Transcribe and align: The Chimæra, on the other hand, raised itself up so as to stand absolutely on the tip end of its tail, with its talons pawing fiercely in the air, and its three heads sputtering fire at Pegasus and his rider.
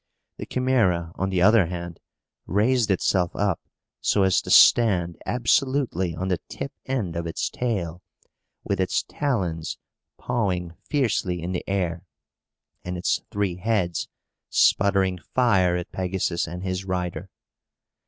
The 0.37 0.47
Chimæra, 0.47 1.11
on 1.13 1.29
the 1.29 1.43
other 1.43 1.67
hand, 1.67 1.99
raised 2.47 2.89
itself 2.89 3.35
up 3.35 3.59
so 3.99 4.23
as 4.23 4.41
to 4.41 4.49
stand 4.49 5.15
absolutely 5.27 6.15
on 6.15 6.27
the 6.27 6.39
tip 6.49 6.71
end 6.87 7.15
of 7.15 7.27
its 7.27 7.51
tail, 7.51 8.01
with 8.63 8.79
its 8.81 9.03
talons 9.03 9.77
pawing 10.17 10.71
fiercely 10.89 11.39
in 11.43 11.51
the 11.51 11.63
air, 11.69 12.01
and 12.83 12.97
its 12.97 13.21
three 13.29 13.57
heads 13.57 14.07
sputtering 14.49 15.19
fire 15.35 15.75
at 15.75 15.91
Pegasus 15.91 16.47
and 16.47 16.63
his 16.63 16.83
rider. 16.83 17.29